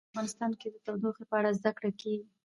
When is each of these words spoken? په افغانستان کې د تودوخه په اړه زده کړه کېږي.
په 0.03 0.07
افغانستان 0.09 0.51
کې 0.59 0.67
د 0.71 0.77
تودوخه 0.85 1.23
په 1.29 1.35
اړه 1.39 1.55
زده 1.59 1.71
کړه 1.77 1.91
کېږي. 2.01 2.27